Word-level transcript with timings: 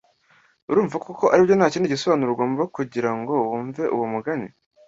Urumva 0.69 0.95
koko 1.05 1.25
ari 1.33 1.41
byo 1.45 1.55
nta 1.55 1.67
kindi 1.73 1.93
gisobanuro 1.93 2.29
ugomba 2.31 2.63
kugira 2.75 3.11
ngo 3.17 3.33
wumve 3.49 3.83
uwo 3.95 4.05
mugani 4.13 4.47